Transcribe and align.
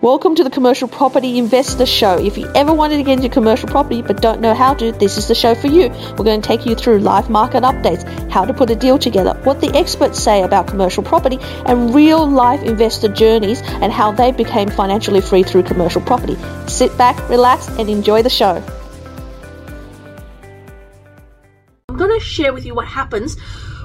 Welcome 0.00 0.36
to 0.36 0.44
the 0.44 0.50
Commercial 0.50 0.86
Property 0.86 1.38
Investor 1.38 1.84
Show. 1.84 2.24
If 2.24 2.38
you 2.38 2.48
ever 2.54 2.72
wanted 2.72 2.98
to 2.98 3.02
get 3.02 3.16
into 3.16 3.28
commercial 3.28 3.68
property 3.68 4.00
but 4.00 4.22
don't 4.22 4.40
know 4.40 4.54
how 4.54 4.72
to, 4.74 4.92
this 4.92 5.16
is 5.16 5.26
the 5.26 5.34
show 5.34 5.56
for 5.56 5.66
you. 5.66 5.88
We're 5.88 6.24
going 6.24 6.40
to 6.40 6.46
take 6.46 6.64
you 6.64 6.76
through 6.76 7.00
live 7.00 7.28
market 7.28 7.64
updates, 7.64 8.06
how 8.30 8.44
to 8.44 8.54
put 8.54 8.70
a 8.70 8.76
deal 8.76 8.96
together, 8.96 9.34
what 9.42 9.60
the 9.60 9.76
experts 9.76 10.22
say 10.22 10.44
about 10.44 10.68
commercial 10.68 11.02
property, 11.02 11.38
and 11.66 11.92
real 11.92 12.24
life 12.30 12.62
investor 12.62 13.08
journeys 13.08 13.60
and 13.82 13.92
how 13.92 14.12
they 14.12 14.30
became 14.30 14.68
financially 14.68 15.20
free 15.20 15.42
through 15.42 15.64
commercial 15.64 16.00
property. 16.00 16.36
Sit 16.68 16.96
back, 16.96 17.28
relax, 17.28 17.66
and 17.70 17.90
enjoy 17.90 18.22
the 18.22 18.30
show. 18.30 18.62
I'm 21.88 21.96
going 21.96 22.16
to 22.16 22.24
share 22.24 22.52
with 22.52 22.64
you 22.64 22.72
what 22.72 22.86
happens 22.86 23.36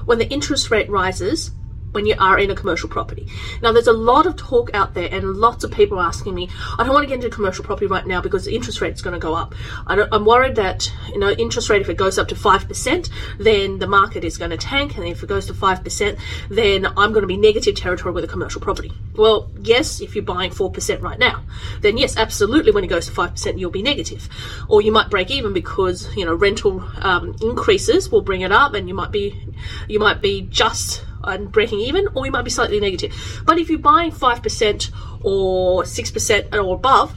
when 0.06 0.20
the 0.20 0.30
interest 0.30 0.70
rate 0.70 0.92
rises 0.92 1.50
when 1.94 2.06
you 2.06 2.16
are 2.20 2.38
in 2.38 2.50
a 2.52 2.56
commercial 2.56 2.90
property. 2.90 3.28
Now, 3.62 3.72
there's 3.72 3.88
a 3.88 3.94
lot 3.94 4.26
of 4.26 4.36
talk 4.36 4.72
out 4.74 4.94
there, 4.94 5.08
and 5.12 5.36
lots 5.36 5.64
of 5.64 5.72
people 5.72 6.00
asking 6.00 6.36
me, 6.36 6.50
I 6.78 6.84
don't 6.84 6.94
want 6.94 7.04
to 7.04 7.08
get 7.08 7.24
into 7.24 7.30
commercial 7.30 7.64
property 7.64 7.88
right 7.88 8.06
now 8.06 8.22
because 8.22 8.46
the 8.46 8.56
interest 8.56 8.82
rate 8.82 8.94
is 8.94 9.02
going 9.02 9.14
to 9.14 9.20
go 9.20 9.34
up. 9.34 9.56
I 9.88 10.08
am 10.12 10.26
worried 10.26 10.56
that, 10.56 10.92
you 11.10 11.20
know, 11.20 11.32
interest 11.32 11.70
rate, 11.70 11.82
if 11.82 11.90
it 11.90 11.98
goes 11.98 12.18
up 12.18 12.28
to 12.30 12.36
5%, 12.36 13.10
then 13.40 13.80
the 13.80 13.88
market 13.88 14.24
is 14.24 14.38
going 14.38 14.52
to 14.52 14.58
tank, 14.58 14.98
and 14.98 15.08
if 15.08 15.24
it 15.24 15.28
goes 15.28 15.46
to 15.48 15.54
5%, 15.54 16.20
then 16.50 16.86
I'm 16.86 17.14
going 17.14 17.22
to 17.22 17.28
be 17.28 17.38
negative 17.38 17.76
territory 17.76 18.14
with 18.14 18.24
a 18.24 18.28
commercial 18.28 18.62
property. 18.62 18.92
Well, 19.16 19.52
yes, 19.62 20.02
if 20.02 20.16
you're 20.16 20.24
buying 20.24 20.52
4% 20.52 21.02
right 21.02 21.20
now, 21.20 21.44
then 21.82 21.98
yes, 21.98 22.18
absolutely, 22.18 22.72
when 22.72 22.84
it 22.84 22.88
goes 22.88 23.06
to 23.06 23.12
5%, 23.12 23.60
you'll 23.60 23.72
be 23.72 23.84
negative. 23.84 24.28
Or 24.68 24.82
you 24.82 24.92
might 24.92 25.10
break 25.10 25.30
even 25.30 25.54
because, 25.54 26.16
you 26.16 26.26
know, 26.26 26.34
rental 26.34 26.84
um, 26.98 27.36
increases 27.42 28.10
will 28.12 28.22
bring 28.22 28.42
it 28.42 28.52
up, 28.52 28.74
and 28.74 28.88
you 28.88 28.96
might 28.96 29.12
be, 29.12 29.48
you 29.88 30.00
might 30.00 30.22
be 30.22 30.42
just 30.42 31.04
and 31.24 31.52
breaking 31.52 31.80
even, 31.80 32.08
or 32.16 32.26
you 32.26 32.32
might 32.32 32.44
be 32.44 32.50
slightly 32.50 32.80
negative. 32.80 33.42
But 33.46 33.58
if 33.60 33.70
you're 33.70 33.80
buying 33.80 34.12
5% 34.12 34.92
or 35.24 35.84
6% 35.84 36.54
or 36.54 36.76
above, 36.76 37.16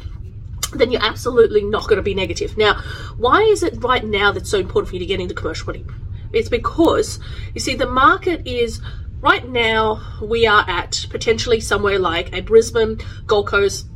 then 0.72 0.90
you're 0.90 1.04
absolutely 1.04 1.62
not 1.62 1.84
going 1.84 1.96
to 1.96 2.02
be 2.02 2.14
negative. 2.14 2.56
Now, 2.56 2.80
why 3.16 3.42
is 3.42 3.62
it 3.62 3.82
right 3.82 4.04
now 4.04 4.32
that's 4.32 4.50
so 4.50 4.58
important 4.58 4.88
for 4.88 4.94
you 4.96 5.00
to 5.00 5.06
get 5.06 5.20
into 5.20 5.34
commercial 5.34 5.64
property? 5.64 5.84
It's 6.32 6.48
because, 6.48 7.20
you 7.54 7.60
see, 7.60 7.74
the 7.74 7.86
market 7.86 8.46
is 8.46 8.80
right 9.20 9.46
now, 9.48 10.02
we 10.22 10.46
are 10.46 10.64
at 10.68 11.06
potentially 11.10 11.60
somewhere 11.60 11.98
like 11.98 12.34
a 12.34 12.42
Brisbane, 12.42 12.98
Gold 13.26 13.46
Coast, 13.46 13.86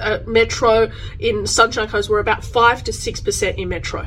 uh, 0.00 0.18
Metro, 0.26 0.90
in 1.18 1.46
Sunshine 1.46 1.88
Coast, 1.88 2.10
we're 2.10 2.18
about 2.18 2.44
5 2.44 2.84
to 2.84 2.90
6% 2.90 3.58
in 3.58 3.68
Metro. 3.68 4.06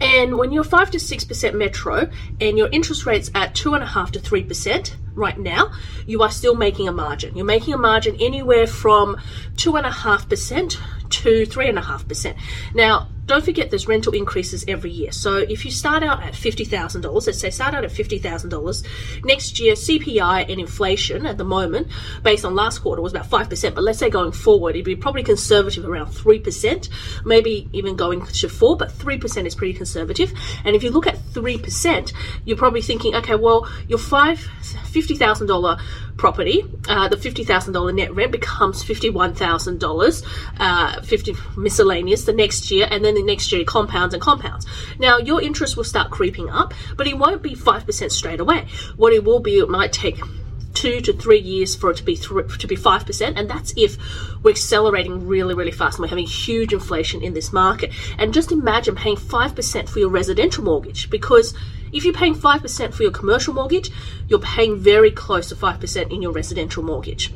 And 0.00 0.38
when 0.38 0.52
you're 0.52 0.64
5 0.64 0.90
to 0.92 0.98
6% 0.98 1.54
metro 1.54 2.08
and 2.40 2.56
your 2.56 2.68
interest 2.68 3.06
rate's 3.06 3.30
at 3.34 3.54
2.5 3.54 4.12
to 4.12 4.18
3% 4.20 4.94
right 5.14 5.38
now, 5.38 5.72
you 6.06 6.22
are 6.22 6.30
still 6.30 6.54
making 6.54 6.88
a 6.88 6.92
margin. 6.92 7.36
You're 7.36 7.44
making 7.44 7.74
a 7.74 7.78
margin 7.78 8.16
anywhere 8.20 8.66
from 8.66 9.16
2.5% 9.56 10.78
to 11.10 11.46
3.5%. 11.46 12.36
Now, 12.74 13.08
don't 13.28 13.44
forget 13.44 13.70
there's 13.70 13.86
rental 13.86 14.14
increases 14.14 14.64
every 14.66 14.90
year. 14.90 15.12
So 15.12 15.36
if 15.36 15.64
you 15.64 15.70
start 15.70 16.02
out 16.02 16.22
at 16.22 16.32
$50,000, 16.32 17.26
let's 17.26 17.38
say 17.38 17.50
start 17.50 17.74
out 17.74 17.84
at 17.84 17.90
$50,000, 17.90 19.24
next 19.24 19.60
year 19.60 19.74
CPI 19.74 20.50
and 20.50 20.58
inflation 20.60 21.26
at 21.26 21.36
the 21.36 21.44
moment, 21.44 21.88
based 22.22 22.44
on 22.44 22.54
last 22.54 22.78
quarter, 22.80 23.02
was 23.02 23.12
about 23.12 23.30
5%. 23.30 23.74
But 23.74 23.84
let's 23.84 23.98
say 23.98 24.08
going 24.08 24.32
forward, 24.32 24.70
it'd 24.74 24.86
be 24.86 24.96
probably 24.96 25.22
conservative 25.22 25.84
around 25.84 26.08
3%, 26.08 26.88
maybe 27.24 27.68
even 27.72 27.96
going 27.96 28.24
to 28.24 28.48
4 28.48 28.76
but 28.76 28.90
3% 28.90 29.46
is 29.46 29.54
pretty 29.54 29.74
conservative. 29.74 30.32
And 30.64 30.74
if 30.74 30.82
you 30.82 30.90
look 30.90 31.06
at 31.06 31.18
3%, 31.32 32.12
you're 32.46 32.56
probably 32.56 32.82
thinking, 32.82 33.14
okay, 33.14 33.34
well, 33.34 33.68
your 33.86 33.98
five 33.98 34.38
$50,000 34.38 35.80
property, 36.16 36.64
uh, 36.88 37.08
the 37.08 37.16
$50,000 37.16 37.94
net 37.94 38.14
rent 38.14 38.32
becomes 38.32 38.82
$51,000, 38.82 40.24
uh, 40.58 41.00
50 41.02 41.36
miscellaneous 41.56 42.24
the 42.24 42.32
next 42.32 42.70
year, 42.70 42.88
and 42.90 43.04
then 43.04 43.16
the 43.18 43.24
next 43.24 43.52
year 43.52 43.64
compounds 43.64 44.14
and 44.14 44.22
compounds. 44.22 44.66
Now, 44.98 45.18
your 45.18 45.42
interest 45.42 45.76
will 45.76 45.84
start 45.84 46.10
creeping 46.10 46.48
up, 46.48 46.72
but 46.96 47.06
it 47.06 47.18
won't 47.18 47.42
be 47.42 47.54
5% 47.54 48.10
straight 48.10 48.40
away. 48.40 48.66
What 48.96 49.12
it 49.12 49.24
will 49.24 49.40
be, 49.40 49.58
it 49.58 49.68
might 49.68 49.92
take 49.92 50.18
two 50.74 51.00
to 51.00 51.12
three 51.12 51.40
years 51.40 51.74
for 51.74 51.90
it 51.90 51.96
to 51.96 52.04
be 52.04 52.14
th- 52.14 52.58
to 52.58 52.66
be 52.68 52.76
five 52.76 53.04
percent, 53.04 53.36
and 53.36 53.50
that's 53.50 53.72
if 53.76 53.96
we're 54.44 54.50
accelerating 54.50 55.26
really, 55.26 55.54
really 55.54 55.72
fast 55.72 55.98
and 55.98 56.04
we're 56.04 56.08
having 56.08 56.26
huge 56.26 56.72
inflation 56.72 57.20
in 57.20 57.34
this 57.34 57.52
market. 57.52 57.90
And 58.16 58.32
just 58.32 58.52
imagine 58.52 58.94
paying 58.94 59.16
five 59.16 59.56
percent 59.56 59.88
for 59.88 59.98
your 59.98 60.10
residential 60.10 60.62
mortgage 60.62 61.10
because 61.10 61.54
if 61.92 62.04
you're 62.04 62.14
paying 62.14 62.34
5% 62.34 62.92
for 62.92 63.02
your 63.02 63.12
commercial 63.12 63.54
mortgage, 63.54 63.90
you're 64.28 64.38
paying 64.38 64.76
very 64.76 65.10
close 65.10 65.48
to 65.48 65.56
5% 65.56 66.12
in 66.12 66.20
your 66.20 66.32
residential 66.32 66.82
mortgage. 66.82 67.32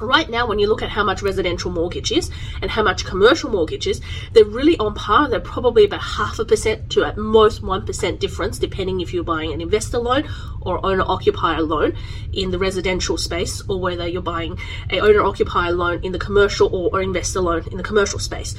Right 0.00 0.28
now, 0.28 0.46
when 0.46 0.58
you 0.58 0.66
look 0.66 0.82
at 0.82 0.88
how 0.88 1.04
much 1.04 1.22
residential 1.22 1.70
mortgage 1.70 2.10
is 2.10 2.30
and 2.60 2.70
how 2.70 2.82
much 2.82 3.04
commercial 3.04 3.50
mortgage 3.50 3.86
is, 3.86 4.00
they're 4.32 4.44
really 4.44 4.76
on 4.78 4.94
par. 4.94 5.28
They're 5.28 5.40
probably 5.40 5.84
about 5.84 6.02
half 6.02 6.38
a 6.38 6.44
percent 6.44 6.90
to 6.90 7.04
at 7.04 7.16
most 7.16 7.62
1% 7.62 8.18
difference, 8.18 8.58
depending 8.58 9.00
if 9.00 9.14
you're 9.14 9.22
buying 9.22 9.52
an 9.52 9.60
investor 9.60 9.98
loan 9.98 10.28
or 10.60 10.84
owner 10.84 11.04
occupier 11.06 11.62
loan 11.62 11.96
in 12.32 12.50
the 12.50 12.58
residential 12.58 13.16
space 13.16 13.62
or 13.68 13.80
whether 13.80 14.06
you're 14.06 14.22
buying 14.22 14.58
a 14.90 14.98
owner 14.98 15.22
occupier 15.22 15.72
loan 15.72 16.02
in 16.02 16.10
the 16.10 16.18
commercial 16.18 16.74
or, 16.74 16.90
or 16.92 17.02
investor 17.02 17.40
loan 17.40 17.64
in 17.70 17.76
the 17.76 17.84
commercial 17.84 18.18
space. 18.18 18.56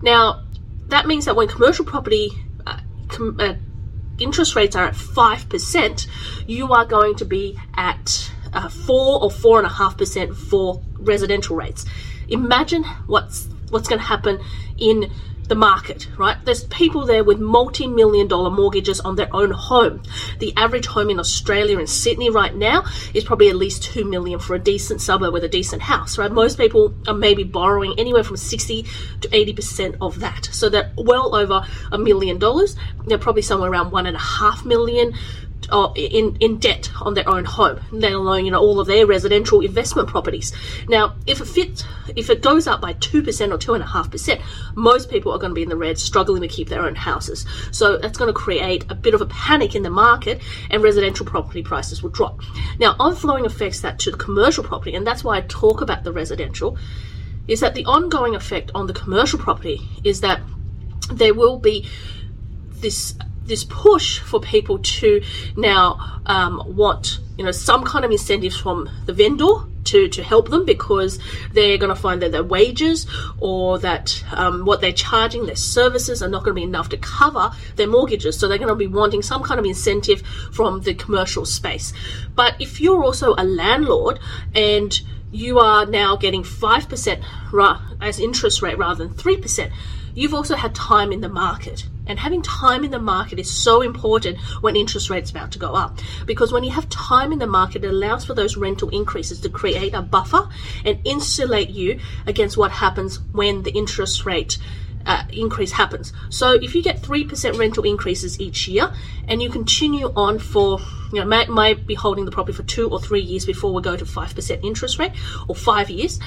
Now, 0.00 0.44
that 0.88 1.06
means 1.06 1.26
that 1.26 1.36
when 1.36 1.48
commercial 1.48 1.84
property 1.84 2.30
uh, 2.66 2.78
com- 3.08 3.36
uh, 3.38 3.54
interest 4.18 4.56
rates 4.56 4.76
are 4.76 4.86
at 4.86 4.94
5%, 4.94 6.06
you 6.46 6.72
are 6.72 6.84
going 6.84 7.16
to 7.16 7.24
be 7.24 7.58
at 7.74 8.30
uh, 8.52 8.68
4 8.68 9.22
or 9.22 9.30
4.5% 9.30 10.36
for 10.36 10.82
residential 10.98 11.56
rates. 11.56 11.84
Imagine 12.28 12.84
what's 13.06 13.48
what's 13.70 13.88
going 13.88 14.00
to 14.00 14.04
happen 14.06 14.40
in 14.78 15.10
the 15.50 15.54
market, 15.56 16.08
right? 16.16 16.36
There's 16.44 16.62
people 16.64 17.04
there 17.04 17.24
with 17.24 17.40
multi 17.40 17.86
million 17.88 18.28
dollar 18.28 18.50
mortgages 18.50 19.00
on 19.00 19.16
their 19.16 19.28
own 19.34 19.50
home. 19.50 20.02
The 20.38 20.54
average 20.56 20.86
home 20.86 21.10
in 21.10 21.18
Australia 21.18 21.76
and 21.78 21.90
Sydney 21.90 22.30
right 22.30 22.54
now 22.54 22.84
is 23.12 23.24
probably 23.24 23.48
at 23.50 23.56
least 23.56 23.82
2 23.82 24.04
million 24.04 24.38
for 24.38 24.54
a 24.54 24.60
decent 24.60 25.00
suburb 25.02 25.32
with 25.32 25.42
a 25.42 25.48
decent 25.48 25.82
house, 25.82 26.16
right? 26.16 26.30
Most 26.30 26.56
people 26.56 26.94
are 27.08 27.14
maybe 27.14 27.42
borrowing 27.42 27.94
anywhere 27.98 28.22
from 28.22 28.36
60 28.36 28.84
to 29.22 29.28
80% 29.28 29.96
of 30.00 30.20
that. 30.20 30.48
So 30.52 30.68
they're 30.68 30.92
well 30.96 31.34
over 31.34 31.66
a 31.90 31.98
million 31.98 32.38
dollars. 32.38 32.76
They're 33.06 33.18
probably 33.18 33.42
somewhere 33.42 33.70
around 33.70 33.90
one 33.90 34.06
and 34.06 34.16
a 34.16 34.20
half 34.20 34.64
million 34.64 35.14
uh, 35.70 35.92
in, 35.94 36.36
in 36.40 36.58
debt 36.58 36.90
on 37.00 37.14
their 37.14 37.28
own 37.28 37.44
home, 37.44 37.80
let 37.90 38.12
alone 38.12 38.44
you 38.44 38.50
know 38.50 38.60
all 38.60 38.80
of 38.80 38.86
their 38.86 39.06
residential 39.06 39.60
investment 39.60 40.08
properties. 40.08 40.52
Now, 40.88 41.14
if 41.26 41.40
it 41.40 41.46
fits, 41.46 41.84
if 42.16 42.30
it 42.30 42.42
goes 42.42 42.66
up 42.66 42.80
by 42.80 42.94
two 42.94 43.22
percent 43.22 43.52
or 43.52 43.58
two 43.58 43.74
and 43.74 43.82
a 43.82 43.86
half 43.86 44.10
percent, 44.10 44.40
most 44.74 45.10
people 45.10 45.32
are 45.32 45.38
going 45.38 45.50
to 45.50 45.54
be 45.54 45.62
in 45.62 45.68
the 45.68 45.76
red, 45.76 45.98
struggling 45.98 46.42
to 46.42 46.48
keep 46.48 46.68
their 46.68 46.82
own 46.82 46.94
houses. 46.94 47.46
So 47.72 47.98
that's 47.98 48.18
going 48.18 48.28
to 48.28 48.38
create 48.38 48.84
a 48.90 48.94
bit 48.94 49.14
of 49.14 49.20
a 49.20 49.26
panic 49.26 49.74
in 49.74 49.82
the 49.82 49.90
market, 49.90 50.40
and 50.70 50.82
residential 50.82 51.26
property 51.26 51.62
prices 51.62 52.02
will 52.02 52.10
drop. 52.10 52.40
Now, 52.78 52.96
on-flowing 52.98 53.46
affects 53.46 53.80
that 53.80 53.98
to 54.00 54.10
the 54.10 54.16
commercial 54.16 54.64
property, 54.64 54.94
and 54.94 55.06
that's 55.06 55.24
why 55.24 55.38
I 55.38 55.42
talk 55.42 55.80
about 55.80 56.04
the 56.04 56.12
residential. 56.12 56.76
Is 57.48 57.60
that 57.60 57.74
the 57.74 57.84
ongoing 57.84 58.36
effect 58.36 58.70
on 58.74 58.86
the 58.86 58.92
commercial 58.92 59.38
property 59.38 59.80
is 60.04 60.20
that 60.20 60.40
there 61.12 61.34
will 61.34 61.58
be 61.58 61.88
this 62.68 63.14
this 63.50 63.64
push 63.64 64.20
for 64.20 64.40
people 64.40 64.78
to 64.78 65.22
now 65.56 66.20
um, 66.26 66.62
want 66.66 67.18
you 67.36 67.44
know 67.44 67.50
some 67.50 67.84
kind 67.84 68.04
of 68.04 68.10
incentives 68.10 68.56
from 68.56 68.88
the 69.06 69.12
vendor 69.12 69.66
to, 69.84 70.08
to 70.08 70.22
help 70.22 70.50
them 70.50 70.64
because 70.64 71.18
they're 71.52 71.78
going 71.78 71.94
to 71.94 72.00
find 72.00 72.22
that 72.22 72.32
their 72.32 72.44
wages 72.44 73.06
or 73.38 73.78
that 73.78 74.22
um, 74.32 74.64
what 74.64 74.80
they're 74.80 74.92
charging, 74.92 75.46
their 75.46 75.56
services 75.56 76.22
are 76.22 76.28
not 76.28 76.44
going 76.44 76.54
to 76.54 76.60
be 76.60 76.62
enough 76.62 76.88
to 76.90 76.98
cover 76.98 77.50
their 77.76 77.88
mortgages. 77.88 78.38
So 78.38 78.46
they're 78.46 78.58
going 78.58 78.68
to 78.68 78.74
be 78.74 78.86
wanting 78.86 79.22
some 79.22 79.42
kind 79.42 79.58
of 79.58 79.66
incentive 79.66 80.22
from 80.52 80.82
the 80.82 80.94
commercial 80.94 81.46
space. 81.46 81.92
But 82.34 82.60
if 82.60 82.80
you're 82.80 83.02
also 83.02 83.34
a 83.36 83.44
landlord 83.44 84.20
and 84.54 85.00
you 85.32 85.58
are 85.58 85.86
now 85.86 86.16
getting 86.16 86.42
5% 86.42 87.98
as 88.00 88.20
interest 88.20 88.62
rate 88.62 88.78
rather 88.78 89.06
than 89.06 89.14
3%, 89.14 89.72
you've 90.14 90.34
also 90.34 90.56
had 90.56 90.74
time 90.74 91.12
in 91.12 91.20
the 91.20 91.28
market. 91.28 91.86
And 92.10 92.18
having 92.18 92.42
time 92.42 92.82
in 92.82 92.90
the 92.90 92.98
market 92.98 93.38
is 93.38 93.48
so 93.48 93.82
important 93.82 94.36
when 94.60 94.74
interest 94.74 95.10
rates 95.10 95.30
about 95.30 95.52
to 95.52 95.60
go 95.60 95.74
up. 95.74 96.00
Because 96.26 96.52
when 96.52 96.64
you 96.64 96.72
have 96.72 96.88
time 96.88 97.32
in 97.32 97.38
the 97.38 97.46
market, 97.46 97.84
it 97.84 97.88
allows 97.88 98.24
for 98.24 98.34
those 98.34 98.56
rental 98.56 98.88
increases 98.88 99.38
to 99.42 99.48
create 99.48 99.94
a 99.94 100.02
buffer 100.02 100.48
and 100.84 100.98
insulate 101.04 101.70
you 101.70 102.00
against 102.26 102.56
what 102.56 102.72
happens 102.72 103.20
when 103.30 103.62
the 103.62 103.70
interest 103.70 104.26
rate 104.26 104.58
uh, 105.06 105.22
increase 105.32 105.70
happens. 105.70 106.12
So 106.30 106.54
if 106.54 106.74
you 106.74 106.82
get 106.82 107.00
3% 107.00 107.56
rental 107.56 107.84
increases 107.84 108.40
each 108.40 108.66
year 108.66 108.92
and 109.28 109.40
you 109.40 109.48
continue 109.48 110.12
on 110.16 110.40
for, 110.40 110.80
you 111.12 111.20
know, 111.20 111.26
might, 111.26 111.48
might 111.48 111.86
be 111.86 111.94
holding 111.94 112.24
the 112.24 112.32
property 112.32 112.56
for 112.56 112.64
two 112.64 112.90
or 112.90 113.00
three 113.00 113.22
years 113.22 113.46
before 113.46 113.72
we 113.72 113.82
go 113.82 113.96
to 113.96 114.04
5% 114.04 114.64
interest 114.64 114.98
rate 114.98 115.12
or 115.46 115.54
five 115.54 115.90
years, 115.90 116.18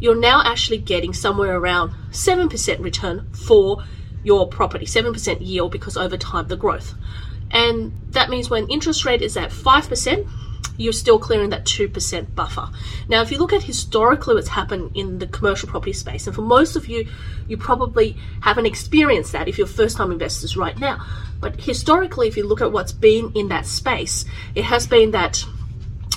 you're 0.00 0.20
now 0.20 0.42
actually 0.44 0.78
getting 0.78 1.14
somewhere 1.14 1.56
around 1.56 1.92
7% 2.10 2.80
return 2.80 3.26
for 3.32 3.82
your 4.22 4.48
property, 4.48 4.86
7% 4.86 5.38
yield 5.40 5.72
because 5.72 5.96
over 5.96 6.16
time 6.16 6.48
the 6.48 6.56
growth. 6.56 6.94
And 7.50 7.92
that 8.10 8.30
means 8.30 8.48
when 8.48 8.68
interest 8.68 9.04
rate 9.04 9.22
is 9.22 9.36
at 9.36 9.50
5%, 9.50 10.28
you're 10.76 10.92
still 10.94 11.18
clearing 11.18 11.50
that 11.50 11.64
2% 11.64 12.34
buffer. 12.34 12.68
Now, 13.08 13.20
if 13.20 13.30
you 13.30 13.38
look 13.38 13.52
at 13.52 13.62
historically 13.62 14.34
what's 14.34 14.48
happened 14.48 14.92
in 14.94 15.18
the 15.18 15.26
commercial 15.26 15.68
property 15.68 15.92
space, 15.92 16.26
and 16.26 16.34
for 16.34 16.42
most 16.42 16.74
of 16.74 16.88
you, 16.88 17.06
you 17.48 17.58
probably 17.58 18.16
haven't 18.40 18.66
experienced 18.66 19.32
that 19.32 19.46
if 19.46 19.58
you're 19.58 19.66
first 19.66 19.98
time 19.98 20.10
investors 20.10 20.56
right 20.56 20.78
now. 20.78 21.04
But 21.38 21.60
historically, 21.60 22.28
if 22.28 22.36
you 22.36 22.46
look 22.46 22.62
at 22.62 22.72
what's 22.72 22.92
been 22.92 23.32
in 23.34 23.48
that 23.48 23.66
space, 23.66 24.24
it 24.54 24.64
has 24.64 24.86
been 24.86 25.10
that 25.10 25.44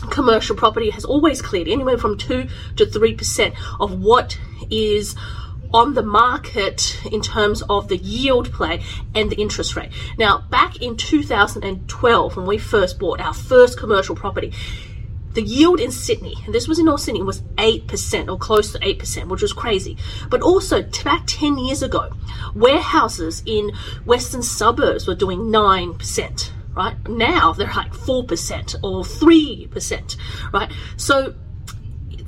commercial 0.09 0.55
property 0.55 0.89
has 0.91 1.05
always 1.05 1.41
cleared 1.41 1.67
anywhere 1.67 1.97
from 1.97 2.17
2 2.17 2.47
to 2.77 2.85
3% 2.85 3.55
of 3.79 4.01
what 4.01 4.37
is 4.69 5.15
on 5.73 5.95
the 5.95 6.03
market 6.03 6.99
in 7.11 7.21
terms 7.21 7.63
of 7.63 7.87
the 7.87 7.97
yield 7.97 8.51
play 8.53 8.81
and 9.15 9.31
the 9.31 9.35
interest 9.35 9.75
rate. 9.75 9.91
Now, 10.17 10.43
back 10.49 10.81
in 10.81 10.95
2012, 10.95 12.37
when 12.37 12.45
we 12.45 12.57
first 12.57 12.99
bought 12.99 13.19
our 13.19 13.33
first 13.33 13.77
commercial 13.77 14.15
property, 14.15 14.53
the 15.33 15.41
yield 15.41 15.79
in 15.79 15.91
Sydney, 15.91 16.35
and 16.45 16.53
this 16.53 16.67
was 16.67 16.77
in 16.77 16.85
North 16.85 17.01
Sydney, 17.01 17.23
was 17.23 17.41
8% 17.57 18.29
or 18.29 18.37
close 18.37 18.71
to 18.71 18.79
8%, 18.79 19.27
which 19.27 19.41
was 19.41 19.51
crazy. 19.51 19.97
But 20.29 20.41
also, 20.41 20.83
back 21.03 21.23
10 21.25 21.57
years 21.57 21.81
ago, 21.81 22.11
warehouses 22.53 23.41
in 23.45 23.71
western 24.05 24.43
suburbs 24.43 25.07
were 25.07 25.15
doing 25.15 25.39
9%, 25.39 26.51
right? 26.75 26.95
Now 27.09 27.53
they're 27.53 27.67
like 27.67 27.93
4% 27.93 28.75
or 28.83 29.03
3%, 29.03 30.17
right? 30.53 30.71
So 30.97 31.33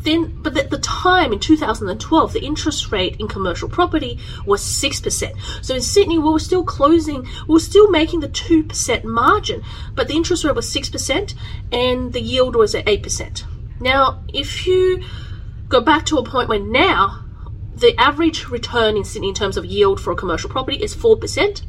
then, 0.06 0.38
but 0.42 0.56
at 0.58 0.70
the 0.70 0.78
time 0.78 1.34
in 1.34 1.40
2012, 1.40 2.34
the 2.34 2.44
interest 2.44 2.92
rate 2.92 3.18
in 3.20 3.28
commercial 3.28 3.68
property 3.68 4.20
was 4.46 4.62
6%. 4.62 5.66
So 5.66 5.76
in 5.76 5.82
Sydney, 5.82 6.20
we 6.20 6.32
were 6.32 6.40
still 6.40 6.64
closing, 6.64 7.24
we 7.48 7.54
were 7.54 7.60
still 7.60 7.90
making 7.90 8.22
the 8.22 8.30
2% 8.30 9.04
margin, 9.04 9.64
but 9.94 10.08
the 10.08 10.16
interest 10.16 10.44
rate 10.44 10.56
was 10.56 10.74
6% 10.74 11.34
and 11.72 12.14
the 12.14 12.22
yield 12.22 12.56
was 12.56 12.76
at 12.76 12.86
8%. 12.86 13.44
Now, 13.80 14.24
if 14.34 14.66
you 14.66 15.04
go 15.68 15.82
back 15.82 16.06
to 16.06 16.18
a 16.18 16.24
point 16.24 16.48
where 16.48 16.60
now 16.60 17.25
the 17.76 17.96
average 18.00 18.48
return 18.48 18.96
in 18.96 19.04
Sydney 19.04 19.30
in 19.30 19.36
terms 19.36 19.58
of 19.58 19.66
yield 19.66 20.00
for 20.00 20.12
a 20.12 20.16
commercial 20.16 20.50
property 20.50 20.82
is 20.82 20.96
4%, 20.96 21.62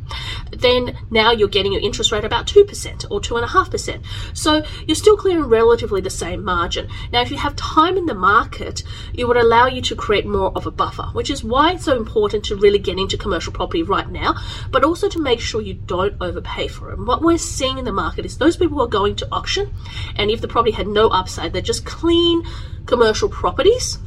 then 0.52 0.96
now 1.10 1.32
you're 1.32 1.48
getting 1.48 1.72
your 1.72 1.82
interest 1.82 2.12
rate 2.12 2.24
about 2.24 2.46
2% 2.46 3.10
or 3.10 3.20
2.5%. 3.20 4.04
So 4.32 4.64
you're 4.86 4.94
still 4.94 5.16
clearing 5.16 5.44
relatively 5.44 6.00
the 6.00 6.10
same 6.10 6.44
margin. 6.44 6.88
Now, 7.12 7.22
if 7.22 7.30
you 7.30 7.36
have 7.38 7.56
time 7.56 7.96
in 7.96 8.06
the 8.06 8.14
market, 8.14 8.84
it 9.14 9.24
would 9.26 9.36
allow 9.36 9.66
you 9.66 9.82
to 9.82 9.96
create 9.96 10.26
more 10.26 10.52
of 10.54 10.66
a 10.66 10.70
buffer, 10.70 11.10
which 11.12 11.30
is 11.30 11.42
why 11.42 11.72
it's 11.72 11.84
so 11.84 11.96
important 11.96 12.44
to 12.46 12.56
really 12.56 12.78
get 12.78 12.98
into 12.98 13.16
commercial 13.16 13.52
property 13.52 13.82
right 13.82 14.08
now, 14.08 14.36
but 14.70 14.84
also 14.84 15.08
to 15.08 15.20
make 15.20 15.40
sure 15.40 15.60
you 15.60 15.74
don't 15.74 16.14
overpay 16.20 16.68
for 16.68 16.92
it. 16.92 16.98
What 16.98 17.22
we're 17.22 17.38
seeing 17.38 17.78
in 17.78 17.84
the 17.84 17.92
market 17.92 18.24
is 18.24 18.38
those 18.38 18.56
people 18.56 18.80
are 18.80 18.86
going 18.86 19.16
to 19.16 19.28
auction, 19.32 19.74
and 20.14 20.30
if 20.30 20.40
the 20.40 20.48
property 20.48 20.72
had 20.72 20.86
no 20.86 21.08
upside, 21.08 21.52
they're 21.52 21.62
just 21.62 21.84
clean 21.84 22.44
commercial 22.86 23.28
properties 23.28 23.98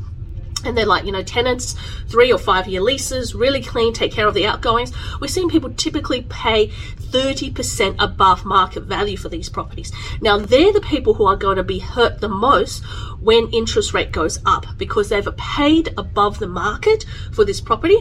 and 0.65 0.77
they're 0.77 0.85
like, 0.85 1.06
you 1.06 1.11
know, 1.11 1.23
tenants, 1.23 1.75
three 2.07 2.31
or 2.31 2.38
five 2.38 2.67
year 2.67 2.81
leases, 2.81 3.35
really 3.35 3.61
clean, 3.61 3.94
take 3.94 4.11
care 4.11 4.27
of 4.27 4.33
the 4.33 4.45
outgoings. 4.45 4.91
We're 5.19 5.27
seeing 5.27 5.50
people 5.50 5.71
typically 5.71 6.23
pay 6.23 6.67
30% 6.67 7.95
above 8.00 8.45
market 8.45 8.83
value 8.83 9.17
for 9.17 9.29
these 9.29 9.50
properties. 9.50 9.91
Now, 10.21 10.38
they're 10.38 10.73
the 10.73 10.81
people 10.81 11.15
who 11.15 11.25
are 11.25 11.35
going 11.35 11.57
to 11.57 11.63
be 11.63 11.79
hurt 11.79 12.21
the 12.21 12.29
most 12.29 12.83
when 13.19 13.50
interest 13.50 13.94
rate 13.94 14.11
goes 14.11 14.39
up 14.45 14.65
because 14.77 15.09
they've 15.09 15.27
paid 15.38 15.94
above 15.97 16.39
the 16.39 16.47
market 16.47 17.05
for 17.31 17.44
this 17.44 17.59
property. 17.59 17.97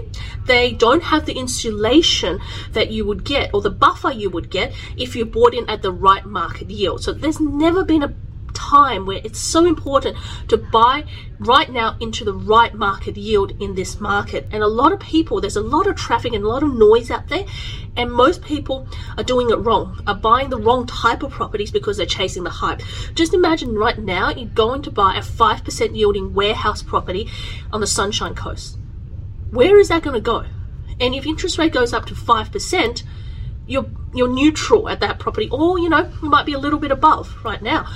They 0.47 0.73
don't 0.73 1.03
have 1.03 1.27
the 1.27 1.35
insulation 1.35 2.41
that 2.73 2.91
you 2.91 3.05
would 3.07 3.25
get 3.25 3.53
or 3.55 3.63
the 3.63 3.71
buffer 3.71 4.11
you 4.11 4.31
would 4.31 4.51
get 4.51 4.73
if 4.97 5.17
you 5.17 5.25
bought 5.25 5.55
in 5.55 5.69
at 5.69 5.83
the 5.83 5.93
right 5.93 6.25
market 6.25 6.71
yield. 6.71 7.03
So 7.03 7.13
there's 7.13 7.41
never 7.41 7.85
been 7.85 8.03
a 8.03 8.15
time 8.69 9.07
where 9.07 9.21
it's 9.25 9.39
so 9.39 9.65
important 9.65 10.17
to 10.49 10.57
buy 10.57 11.05
right 11.39 11.71
now 11.71 11.97
into 12.01 12.25
the 12.25 12.33
right 12.33 12.75
market 12.75 13.17
yield 13.17 13.53
in 13.61 13.75
this 13.75 14.01
market. 14.01 14.47
And 14.51 14.63
a 14.63 14.69
lot 14.69 14.93
of 14.93 15.01
people, 15.01 15.41
there's 15.41 15.57
a 15.57 15.61
lot 15.61 15.87
of 15.87 15.97
traffic 15.97 16.33
and 16.33 16.45
a 16.45 16.49
lot 16.49 16.63
of 16.63 16.75
noise 16.75 17.11
out 17.11 17.29
there, 17.29 17.45
and 17.97 18.13
most 18.13 18.43
people 18.43 18.89
are 19.17 19.25
doing 19.25 19.51
it 19.51 19.57
wrong, 19.57 20.03
are 20.07 20.15
buying 20.15 20.51
the 20.51 20.59
wrong 20.59 20.87
type 20.87 21.23
of 21.23 21.31
properties 21.33 21.71
because 21.71 21.97
they're 21.97 22.07
chasing 22.07 22.45
the 22.45 22.51
hype. 22.51 22.83
Just 23.15 23.35
imagine 23.35 23.75
right 23.75 23.99
now 23.99 24.31
you're 24.31 24.49
going 24.49 24.83
to 24.83 24.91
buy 24.91 25.17
a 25.17 25.21
5% 25.21 25.97
yielding 25.97 26.35
warehouse 26.35 26.83
property 26.83 27.29
on 27.73 27.81
the 27.81 27.87
Sunshine 27.87 28.35
Coast. 28.35 28.79
Where 29.51 29.79
is 29.79 29.89
that 29.89 30.03
going 30.03 30.15
to 30.15 30.21
go? 30.21 30.45
And 31.01 31.15
if 31.15 31.27
interest 31.27 31.59
rate 31.59 31.73
goes 31.73 31.93
up 31.93 32.07
to 32.07 32.15
5%, 32.15 33.03
you're 33.67 33.87
you're 34.15 34.33
neutral 34.33 34.89
at 34.89 35.01
that 35.01 35.19
property, 35.19 35.49
or 35.53 35.79
you 35.79 35.89
know, 35.89 36.11
you 36.23 36.31
might 36.31 36.47
be 36.47 36.55
a 36.55 36.59
little 36.59 36.79
bit 36.79 36.91
above 36.91 37.37
right 37.45 37.63
now. 37.63 37.87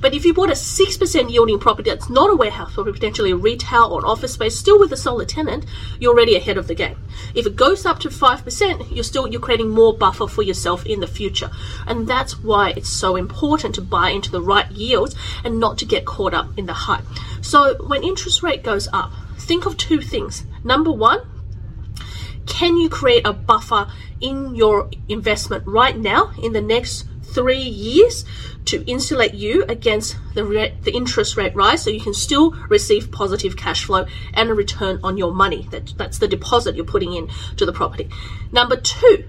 But 0.00 0.14
if 0.14 0.24
you 0.24 0.32
bought 0.32 0.50
a 0.50 0.52
6% 0.52 1.30
yielding 1.30 1.58
property 1.58 1.90
that's 1.90 2.08
not 2.08 2.30
a 2.30 2.36
warehouse 2.36 2.76
or 2.78 2.84
potentially 2.84 3.32
a 3.32 3.36
retail 3.36 3.84
or 3.84 3.98
an 4.00 4.04
office 4.04 4.34
space, 4.34 4.56
still 4.56 4.78
with 4.78 4.92
a 4.92 4.96
solid 4.96 5.28
tenant, 5.28 5.66
you're 5.98 6.12
already 6.12 6.36
ahead 6.36 6.56
of 6.56 6.68
the 6.68 6.74
game. 6.74 6.96
If 7.34 7.46
it 7.46 7.56
goes 7.56 7.84
up 7.84 7.98
to 8.00 8.08
5%, 8.08 8.94
you're 8.94 9.04
still 9.04 9.26
you're 9.26 9.40
creating 9.40 9.70
more 9.70 9.96
buffer 9.96 10.28
for 10.28 10.42
yourself 10.42 10.86
in 10.86 11.00
the 11.00 11.06
future. 11.06 11.50
And 11.86 12.06
that's 12.06 12.38
why 12.38 12.70
it's 12.70 12.88
so 12.88 13.16
important 13.16 13.74
to 13.74 13.80
buy 13.80 14.10
into 14.10 14.30
the 14.30 14.42
right 14.42 14.70
yields 14.70 15.16
and 15.44 15.58
not 15.58 15.78
to 15.78 15.84
get 15.84 16.04
caught 16.04 16.34
up 16.34 16.56
in 16.56 16.66
the 16.66 16.72
hype. 16.72 17.04
So 17.40 17.76
when 17.86 18.04
interest 18.04 18.42
rate 18.42 18.62
goes 18.62 18.88
up, 18.92 19.12
think 19.38 19.66
of 19.66 19.76
two 19.76 20.00
things. 20.00 20.44
Number 20.62 20.92
one, 20.92 21.20
can 22.46 22.76
you 22.76 22.88
create 22.88 23.26
a 23.26 23.32
buffer 23.32 23.88
in 24.20 24.54
your 24.54 24.90
investment 25.08 25.64
right 25.66 25.96
now 25.96 26.32
in 26.42 26.52
the 26.52 26.60
next 26.60 27.07
three 27.32 27.62
years 27.62 28.24
to 28.66 28.84
insulate 28.86 29.34
you 29.34 29.64
against 29.68 30.16
the, 30.34 30.44
re- 30.44 30.74
the 30.82 30.92
interest 30.92 31.36
rate 31.36 31.54
rise 31.54 31.82
so 31.82 31.90
you 31.90 32.00
can 32.00 32.14
still 32.14 32.50
receive 32.68 33.10
positive 33.10 33.56
cash 33.56 33.84
flow 33.84 34.06
and 34.34 34.50
a 34.50 34.54
return 34.54 35.00
on 35.02 35.16
your 35.16 35.32
money. 35.32 35.66
That, 35.70 35.94
that's 35.96 36.18
the 36.18 36.28
deposit 36.28 36.76
you're 36.76 36.84
putting 36.84 37.14
in 37.14 37.28
to 37.56 37.64
the 37.64 37.72
property. 37.72 38.10
Number 38.52 38.76
two, 38.76 39.24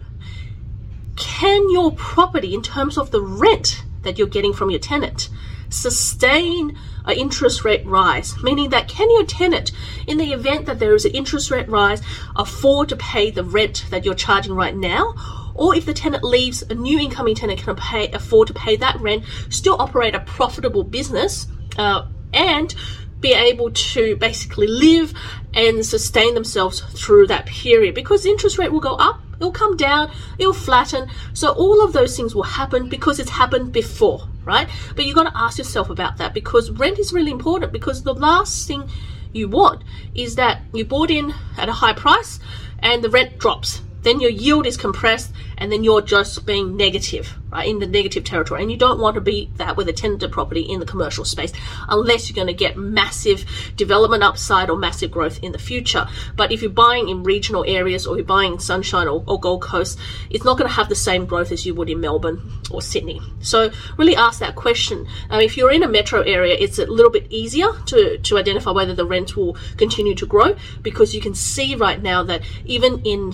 can 1.16 1.70
your 1.70 1.92
property, 1.94 2.54
in 2.54 2.62
terms 2.62 2.98
of 2.98 3.12
the 3.12 3.22
rent 3.22 3.84
that 4.04 4.18
you're 4.18 4.28
getting 4.28 4.54
from 4.54 4.70
your 4.70 4.80
tenant, 4.80 5.30
sustain 5.70 6.78
an 7.06 7.18
interest 7.18 7.64
rate 7.64 7.86
rise? 7.86 8.42
Meaning 8.42 8.70
that 8.70 8.88
can 8.88 9.10
your 9.12 9.26
tenant, 9.26 9.72
in 10.08 10.18
the 10.18 10.34
event 10.34 10.66
that 10.66 10.80
there 10.80 10.96
is 10.96 11.06
an 11.06 11.12
interest 11.12 11.52
rate 11.52 11.70
rise, 11.70 12.02
afford 12.36 12.90
to 12.90 12.96
pay 12.96 13.32
the 13.32 13.44
rent 13.44 13.86
that 13.90 14.06
you're 14.06 14.16
charging 14.16 14.54
right 14.54 14.76
now? 14.76 15.14
Or 15.60 15.76
if 15.76 15.86
the 15.86 15.94
tenant 15.94 16.24
leaves, 16.24 16.64
a 16.64 16.74
new 16.74 16.98
incoming 16.98 17.36
tenant 17.36 17.60
can 17.60 17.76
pay, 17.76 18.10
afford 18.12 18.48
to 18.48 18.54
pay 18.54 18.78
that 18.78 19.00
rent, 19.02 19.26
still 19.50 19.76
operate 19.80 20.16
a 20.16 20.22
profitable 20.22 20.86
business, 20.86 21.48
uh, 21.78 22.06
and 22.34 22.74
be 23.20 23.34
able 23.34 23.70
to 23.72 24.16
basically 24.16 24.68
live 24.68 25.14
and 25.54 25.86
sustain 25.86 26.34
themselves 26.34 26.80
through 26.80 27.28
that 27.28 27.46
period 27.46 27.94
because 27.94 28.26
interest 28.26 28.58
rate 28.58 28.72
will 28.72 28.80
go 28.80 28.96
up, 28.96 29.20
it'll 29.36 29.52
come 29.52 29.76
down, 29.76 30.10
it'll 30.38 30.54
flatten. 30.54 31.10
So 31.34 31.52
all 31.52 31.84
of 31.84 31.92
those 31.92 32.16
things 32.16 32.34
will 32.34 32.44
happen 32.44 32.88
because 32.88 33.20
it's 33.20 33.30
happened 33.30 33.74
before, 33.74 34.30
right? 34.46 34.70
But 34.96 35.04
you've 35.06 35.16
got 35.16 35.30
to 35.30 35.38
ask 35.38 35.58
yourself 35.58 35.90
about 35.90 36.16
that 36.18 36.34
because 36.34 36.72
rent 36.72 37.00
is 37.00 37.12
really 37.12 37.32
important 37.32 37.74
because 37.74 38.04
the 38.04 38.14
last 38.14 38.66
thing 38.66 38.90
you 39.34 39.50
want 39.50 39.84
is 40.16 40.36
that 40.36 40.62
you 40.74 40.86
bought 40.86 41.12
in 41.12 41.34
at 41.58 41.68
a 41.68 41.74
high 41.74 41.94
price 41.94 42.40
and 42.82 43.04
the 43.04 43.10
rent 43.10 43.38
drops 43.38 43.82
then 44.04 44.20
your 44.20 44.30
yield 44.30 44.66
is 44.66 44.78
compressed 44.78 45.32
and 45.58 45.72
then 45.72 45.84
you're 45.84 46.02
just 46.02 46.46
being 46.46 46.78
negative, 46.78 47.34
right, 47.52 47.68
in 47.68 47.80
the 47.80 47.88
negative 47.88 48.24
territory. 48.24 48.62
And 48.62 48.72
you 48.72 48.78
don't 48.78 49.00
want 49.00 49.16
to 49.16 49.22
be 49.22 49.52
that 49.58 49.76
with 49.76 49.90
a 49.90 49.94
tenanted 49.94 50.32
property 50.32 50.62
in 50.62 50.80
the 50.80 50.86
commercial 50.86 51.26
space 51.26 51.52
unless 51.90 52.30
you're 52.30 52.36
going 52.36 52.48
to 52.48 52.54
get 52.54 52.78
massive 52.78 53.46
development 53.76 54.24
upside 54.24 54.70
or 54.70 54.78
massive 54.78 55.12
growth 55.12 55.44
in 55.44 55.52
the 55.52 55.60
future. 55.60 56.08
But 56.36 56.52
if 56.52 56.62
you're 56.62 56.72
buying 56.72 57.10
in 57.10 57.24
regional 57.24 57.66
areas 57.68 58.08
or 58.08 58.16
you're 58.16 58.26
buying 58.26 58.54
in 58.54 58.60
Sunshine 58.60 59.08
or, 59.08 59.24
or 59.28 59.40
Gold 59.40 59.62
Coast, 59.62 60.00
it's 60.30 60.46
not 60.46 60.58
going 60.58 60.70
to 60.70 60.76
have 60.76 60.90
the 60.90 60.96
same 60.96 61.26
growth 61.26 61.52
as 61.52 61.66
you 61.66 61.76
would 61.76 61.90
in 61.90 62.00
Melbourne 62.00 62.42
or 62.72 62.82
Sydney. 62.82 63.22
So 63.42 63.72
really 63.98 64.16
ask 64.16 64.40
that 64.40 64.56
question. 64.56 65.08
If 65.32 65.58
you're 65.58 65.72
in 65.72 65.84
a 65.84 65.88
metro 65.88 66.22
area, 66.22 66.56
it's 66.58 66.80
a 66.80 66.86
little 66.86 67.12
bit 67.12 67.28
easier 67.30 67.74
to, 67.88 68.18
to 68.18 68.38
identify 68.38 68.72
whether 68.72 68.94
the 68.94 69.06
rent 69.06 69.36
will 69.36 69.58
continue 69.78 70.16
to 70.16 70.26
grow 70.26 70.56
because 70.82 71.14
you 71.14 71.22
can 71.22 71.36
see 71.36 71.76
right 71.76 72.02
now 72.02 72.24
that 72.24 72.42
even 72.66 73.02
in 73.04 73.34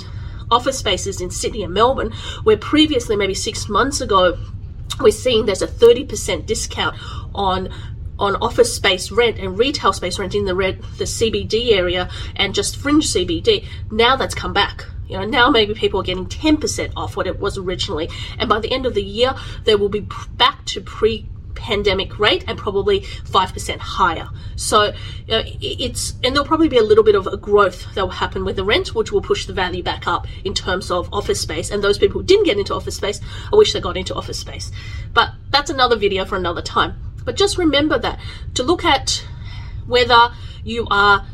office 0.52 0.78
spaces 0.78 1.22
in 1.22 1.32
Sydney 1.32 1.64
and 1.64 1.74
Melbourne, 1.74 2.12
where 2.44 2.58
previously, 2.58 3.16
maybe 3.16 3.34
six 3.34 3.70
months 3.70 4.02
ago, 4.02 4.38
we're 5.00 5.12
seeing 5.12 5.46
there's 5.46 5.62
a 5.62 5.68
30% 5.68 6.46
discount 6.46 6.98
on 7.34 7.70
on 8.18 8.36
office 8.38 8.74
space 8.74 9.12
rent 9.12 9.38
and 9.38 9.60
retail 9.60 9.92
space 9.92 10.18
rent 10.18 10.34
in 10.34 10.46
the 10.46 10.56
red 10.56 10.82
the 10.98 11.04
CBD 11.04 11.74
area 11.74 12.10
and 12.38 12.56
just 12.56 12.78
fringe 12.78 13.12
CBD. 13.12 13.68
Now 13.92 14.16
that's 14.16 14.34
come 14.34 14.54
back. 14.54 14.86
You 15.08 15.18
know, 15.18 15.26
now 15.26 15.50
maybe 15.50 15.74
people 15.74 16.00
are 16.00 16.04
getting 16.04 16.26
10% 16.26 16.94
off 16.96 17.16
what 17.16 17.28
it 17.28 17.40
was 17.40 17.58
originally. 17.58 18.10
And 18.40 18.50
by 18.50 18.60
the 18.60 18.72
end 18.72 18.86
of 18.86 18.96
the 18.96 19.04
year, 19.04 19.36
they 19.64 19.76
will 19.76 19.90
be 19.90 20.08
back 20.38 20.66
to 20.66 20.82
pre 20.82 21.28
pandemic 21.56 22.20
rate 22.20 22.44
and 22.48 22.58
probably 22.58 23.02
5% 23.02 23.78
higher. 23.78 24.30
So 24.56 24.78
uh, 24.82 24.94
it's, 25.28 26.12
and 26.24 26.36
there'll 26.36 26.48
probably 26.48 26.70
be 26.70 26.78
a 26.78 26.84
little 26.84 27.04
bit 27.04 27.16
of 27.16 27.28
a 27.28 27.38
growth 27.38 27.94
that 27.96 28.02
will 28.02 28.10
happen 28.10 28.46
with 28.46 28.56
the 28.56 28.64
rent, 28.64 28.94
which 28.94 29.12
will 29.12 29.22
push 29.22 29.46
the 29.46 29.54
value 29.54 29.84
back 29.84 30.08
up 30.08 30.28
in 30.44 30.54
terms 30.54 30.92
of 30.92 31.12
office 31.14 31.42
space. 31.42 31.72
And 31.72 31.84
those 31.84 31.98
people 31.98 32.22
who 32.22 32.28
didn't 32.28 32.46
get 32.46 32.58
into 32.58 32.74
office 32.74 32.96
space, 32.96 33.20
I 33.52 33.56
wish 33.56 33.74
they 33.74 33.82
got 33.82 33.98
into 33.98 34.14
office 34.14 34.40
space. 34.40 34.72
But 35.14 35.32
that's 35.50 35.70
another 35.70 35.96
video 35.96 36.26
for 36.26 36.36
another 36.36 36.62
time. 36.62 36.96
But 37.24 37.36
just 37.36 37.58
remember 37.58 37.98
that 38.00 38.20
to 38.54 38.64
look 38.64 38.86
at 38.86 39.26
whether 39.88 40.32
you 40.64 40.88
are 40.90 41.26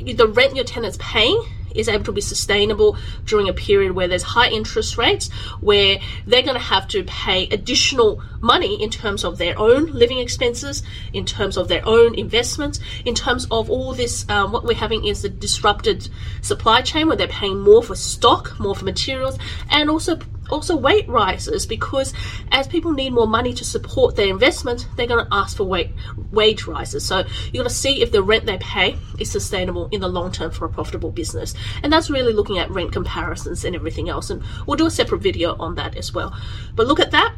the 0.00 0.26
rent 0.26 0.56
your 0.56 0.64
tenant's 0.64 0.96
paying 1.00 1.42
is 1.74 1.88
able 1.88 2.04
to 2.04 2.12
be 2.12 2.20
sustainable 2.20 2.96
during 3.24 3.48
a 3.48 3.52
period 3.52 3.92
where 3.92 4.08
there's 4.08 4.22
high 4.22 4.48
interest 4.48 4.96
rates, 4.96 5.30
where 5.60 5.98
they're 6.26 6.42
going 6.42 6.54
to 6.54 6.60
have 6.60 6.88
to 6.88 7.04
pay 7.04 7.46
additional 7.48 8.22
money 8.40 8.82
in 8.82 8.90
terms 8.90 9.24
of 9.24 9.38
their 9.38 9.58
own 9.58 9.86
living 9.86 10.18
expenses, 10.18 10.82
in 11.12 11.24
terms 11.24 11.56
of 11.56 11.68
their 11.68 11.86
own 11.86 12.14
investments, 12.14 12.80
in 13.04 13.14
terms 13.14 13.46
of 13.50 13.70
all 13.70 13.94
this. 13.94 14.28
Um, 14.28 14.52
what 14.52 14.64
we're 14.64 14.74
having 14.74 15.04
is 15.04 15.24
a 15.24 15.28
disrupted 15.28 16.08
supply 16.40 16.82
chain 16.82 17.06
where 17.06 17.16
they're 17.16 17.28
paying 17.28 17.60
more 17.60 17.82
for 17.82 17.94
stock, 17.94 18.58
more 18.58 18.74
for 18.74 18.84
materials, 18.84 19.38
and 19.70 19.90
also 19.90 20.18
also 20.50 20.76
weight 20.76 21.08
rises 21.08 21.66
because 21.66 22.12
as 22.52 22.66
people 22.66 22.92
need 22.92 23.12
more 23.12 23.26
money 23.26 23.54
to 23.54 23.64
support 23.64 24.16
their 24.16 24.28
investment, 24.28 24.88
they're 24.96 25.06
going 25.06 25.24
to 25.24 25.34
ask 25.34 25.56
for 25.56 25.64
weight, 25.64 25.90
wage 26.30 26.66
rises. 26.66 27.04
So 27.04 27.18
you're 27.18 27.62
going 27.62 27.68
to 27.68 27.70
see 27.74 28.02
if 28.02 28.12
the 28.12 28.22
rent 28.22 28.46
they 28.46 28.58
pay 28.58 28.96
is 29.18 29.30
sustainable 29.30 29.88
in 29.92 30.00
the 30.00 30.08
long 30.08 30.32
term 30.32 30.50
for 30.50 30.64
a 30.64 30.68
profitable 30.68 31.10
business. 31.10 31.54
And 31.82 31.92
that's 31.92 32.10
really 32.10 32.32
looking 32.32 32.58
at 32.58 32.70
rent 32.70 32.92
comparisons 32.92 33.64
and 33.64 33.74
everything 33.74 34.08
else. 34.08 34.30
And 34.30 34.42
we'll 34.66 34.76
do 34.76 34.86
a 34.86 34.90
separate 34.90 35.22
video 35.22 35.56
on 35.58 35.74
that 35.76 35.96
as 35.96 36.12
well. 36.12 36.36
But 36.74 36.86
look 36.86 37.00
at 37.00 37.10
that 37.12 37.34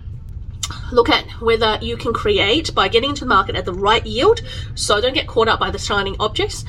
look 0.92 1.08
at 1.08 1.28
whether 1.40 1.78
you 1.82 1.96
can 1.96 2.12
create 2.12 2.74
by 2.74 2.88
getting 2.88 3.10
into 3.10 3.24
the 3.24 3.28
market 3.28 3.56
at 3.56 3.64
the 3.64 3.72
right 3.72 4.04
yield. 4.06 4.40
So 4.74 5.00
don't 5.00 5.14
get 5.14 5.26
caught 5.26 5.48
up 5.48 5.60
by 5.60 5.70
the 5.70 5.78
shining 5.78 6.16
objects. 6.20 6.64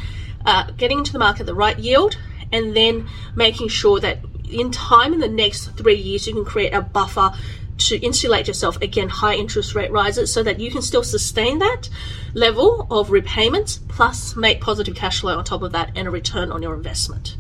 Uh, 0.46 0.70
getting 0.72 0.98
into 1.00 1.14
the 1.14 1.20
market 1.20 1.42
at 1.42 1.46
the 1.46 1.56
right 1.56 1.80
yield 1.80 2.18
and 2.52 2.76
then 2.76 3.08
making 3.36 3.70
sure 3.70 4.00
that 4.00 4.20
in 4.54 4.72
time 4.72 5.14
in 5.14 5.20
the 5.20 5.28
next 5.28 5.68
three 5.78 5.96
years 5.96 6.28
you 6.28 6.34
can 6.34 6.46
create 6.46 6.74
a 6.74 6.82
buffer 6.82 7.34
to 7.78 8.00
insulate 8.00 8.48
yourself 8.48 8.80
against 8.82 9.16
high 9.16 9.36
interest 9.36 9.76
rate 9.76 9.92
rises 9.92 10.32
so 10.32 10.44
that 10.44 10.60
you 10.60 10.72
can 10.72 10.82
still 10.82 11.04
sustain 11.04 11.60
that 11.60 11.90
level 12.34 12.88
of 12.90 13.12
repayments 13.12 13.80
plus 13.88 14.36
make 14.36 14.62
positive 14.62 14.96
cash 14.96 15.22
flow 15.22 15.38
on 15.38 15.44
top 15.44 15.64
of 15.64 15.72
that 15.72 15.92
and 15.96 16.08
a 16.08 16.12
return 16.12 16.52
on 16.52 16.62
your 16.62 16.74
investment. 16.74 17.36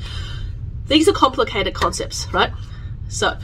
These 0.87 1.07
are 1.07 1.13
complicated 1.13 1.73
concepts, 1.73 2.27
right? 2.33 2.51
So 3.09 3.37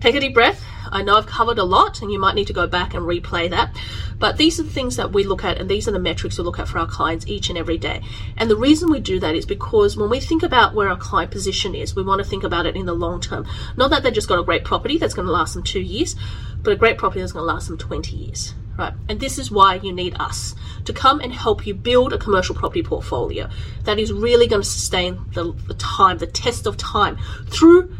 take 0.00 0.14
a 0.14 0.20
deep 0.20 0.34
breath. 0.34 0.64
I 0.90 1.02
know 1.02 1.16
I've 1.16 1.26
covered 1.26 1.58
a 1.58 1.64
lot 1.64 2.02
and 2.02 2.10
you 2.10 2.18
might 2.18 2.34
need 2.34 2.46
to 2.48 2.52
go 2.52 2.66
back 2.66 2.94
and 2.94 3.04
replay 3.04 3.50
that. 3.50 3.76
But 4.18 4.36
these 4.36 4.60
are 4.60 4.62
the 4.62 4.70
things 4.70 4.96
that 4.96 5.12
we 5.12 5.24
look 5.24 5.44
at, 5.44 5.58
and 5.58 5.68
these 5.68 5.88
are 5.88 5.92
the 5.92 5.98
metrics 5.98 6.38
we 6.38 6.44
look 6.44 6.58
at 6.58 6.68
for 6.68 6.78
our 6.78 6.86
clients 6.86 7.26
each 7.26 7.48
and 7.48 7.58
every 7.58 7.78
day. 7.78 8.02
And 8.36 8.48
the 8.48 8.56
reason 8.56 8.90
we 8.90 9.00
do 9.00 9.18
that 9.20 9.34
is 9.34 9.44
because 9.46 9.96
when 9.96 10.10
we 10.10 10.20
think 10.20 10.42
about 10.42 10.74
where 10.74 10.88
our 10.88 10.96
client 10.96 11.30
position 11.30 11.74
is, 11.74 11.96
we 11.96 12.02
want 12.02 12.22
to 12.22 12.28
think 12.28 12.44
about 12.44 12.66
it 12.66 12.76
in 12.76 12.86
the 12.86 12.94
long 12.94 13.20
term. 13.20 13.46
Not 13.76 13.90
that 13.90 14.02
they've 14.02 14.12
just 14.12 14.28
got 14.28 14.38
a 14.38 14.44
great 14.44 14.64
property 14.64 14.96
that's 14.98 15.14
going 15.14 15.26
to 15.26 15.32
last 15.32 15.54
them 15.54 15.62
two 15.62 15.80
years, 15.80 16.14
but 16.62 16.72
a 16.72 16.76
great 16.76 16.98
property 16.98 17.20
that's 17.20 17.32
going 17.32 17.42
to 17.42 17.52
last 17.52 17.68
them 17.68 17.78
20 17.78 18.16
years. 18.16 18.54
Right. 18.78 18.94
And 19.08 19.20
this 19.20 19.38
is 19.38 19.50
why 19.50 19.74
you 19.74 19.92
need 19.92 20.16
us 20.18 20.54
to 20.86 20.92
come 20.94 21.20
and 21.20 21.32
help 21.32 21.66
you 21.66 21.74
build 21.74 22.14
a 22.14 22.18
commercial 22.18 22.54
property 22.54 22.82
portfolio 22.82 23.50
that 23.84 23.98
is 23.98 24.12
really 24.12 24.46
going 24.46 24.62
to 24.62 24.68
sustain 24.68 25.20
the, 25.34 25.52
the 25.66 25.74
time, 25.74 26.18
the 26.18 26.26
test 26.26 26.66
of 26.66 26.78
time 26.78 27.18
through 27.48 27.94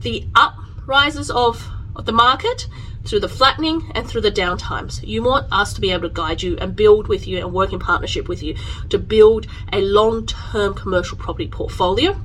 the 0.00 0.26
up 0.34 0.56
rises 0.86 1.30
of, 1.30 1.68
of 1.98 2.06
the 2.06 2.12
market 2.12 2.66
through 3.04 3.20
the 3.20 3.28
flattening 3.28 3.90
and 3.94 4.08
through 4.08 4.20
the 4.20 4.30
downtimes. 4.30 5.06
You 5.06 5.22
want 5.22 5.52
us 5.52 5.72
to 5.74 5.80
be 5.80 5.90
able 5.90 6.08
to 6.08 6.14
guide 6.14 6.42
you 6.42 6.56
and 6.58 6.76
build 6.76 7.08
with 7.08 7.26
you 7.26 7.38
and 7.38 7.52
work 7.52 7.72
in 7.72 7.78
partnership 7.78 8.28
with 8.28 8.42
you 8.42 8.56
to 8.90 8.98
build 8.98 9.46
a 9.72 9.80
long 9.80 10.26
term 10.26 10.74
commercial 10.74 11.18
property 11.18 11.48
portfolio 11.48 12.18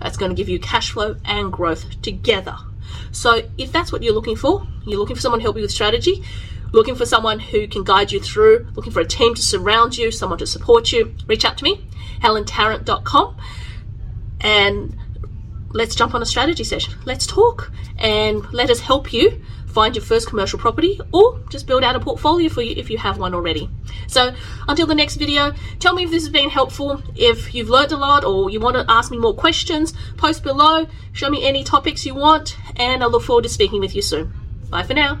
that's 0.00 0.16
going 0.16 0.30
to 0.30 0.34
give 0.34 0.48
you 0.48 0.58
cash 0.58 0.90
flow 0.90 1.16
and 1.24 1.52
growth 1.52 2.00
together. 2.02 2.56
So, 3.12 3.42
if 3.58 3.70
that's 3.70 3.92
what 3.92 4.02
you're 4.02 4.14
looking 4.14 4.36
for, 4.36 4.66
you're 4.84 4.98
looking 4.98 5.16
for 5.16 5.22
someone 5.22 5.40
to 5.40 5.44
help 5.44 5.56
you 5.56 5.62
with 5.62 5.70
strategy, 5.70 6.24
looking 6.72 6.94
for 6.94 7.06
someone 7.06 7.38
who 7.38 7.68
can 7.68 7.84
guide 7.84 8.10
you 8.10 8.20
through, 8.20 8.68
looking 8.74 8.92
for 8.92 9.00
a 9.00 9.06
team 9.06 9.34
to 9.34 9.42
surround 9.42 9.96
you, 9.96 10.10
someone 10.10 10.38
to 10.38 10.46
support 10.46 10.90
you, 10.92 11.14
reach 11.26 11.44
out 11.44 11.58
to 11.58 11.64
me, 11.64 11.86
helentarrant.com, 12.20 13.36
and 14.40 14.96
let's 15.72 15.94
jump 15.94 16.14
on 16.14 16.22
a 16.22 16.26
strategy 16.26 16.64
session. 16.64 16.94
Let's 17.04 17.26
talk 17.26 17.70
and 17.98 18.50
let 18.52 18.70
us 18.70 18.80
help 18.80 19.12
you 19.12 19.40
find 19.66 19.94
your 19.94 20.04
first 20.04 20.28
commercial 20.28 20.58
property 20.58 21.00
or 21.12 21.40
just 21.48 21.66
build 21.66 21.84
out 21.84 21.96
a 21.96 22.00
portfolio 22.00 22.48
for 22.48 22.62
you 22.62 22.74
if 22.76 22.90
you 22.90 22.98
have 22.98 23.18
one 23.18 23.34
already. 23.34 23.70
So 24.08 24.34
until 24.68 24.86
the 24.86 24.94
next 24.94 25.16
video, 25.16 25.52
tell 25.78 25.94
me 25.94 26.04
if 26.04 26.10
this 26.10 26.24
has 26.24 26.32
been 26.32 26.50
helpful. 26.50 27.02
If 27.14 27.54
you've 27.54 27.68
learned 27.68 27.92
a 27.92 27.96
lot 27.96 28.24
or 28.24 28.50
you 28.50 28.60
want 28.60 28.76
to 28.76 28.84
ask 28.88 29.10
me 29.10 29.18
more 29.18 29.34
questions, 29.34 29.94
post 30.16 30.42
below, 30.42 30.86
show 31.12 31.30
me 31.30 31.46
any 31.46 31.64
topics 31.64 32.04
you 32.04 32.14
want, 32.14 32.56
and 32.76 33.02
I 33.02 33.06
look 33.06 33.22
forward 33.22 33.42
to 33.42 33.48
speaking 33.48 33.80
with 33.80 33.94
you 33.94 34.02
soon. 34.02 34.32
Bye 34.70 34.82
for 34.82 34.94
now. 34.94 35.20